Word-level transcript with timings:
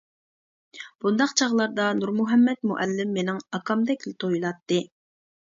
بۇنداق 1.05 1.35
چاغلاردا 1.41 1.85
نۇرمۇھەممەت 1.99 2.63
مۇئەللىم 2.71 3.13
مېنىڭ 3.19 3.39
ئاكامدەكلا 3.59 4.17
تۇيۇلاتتى. 4.25 4.85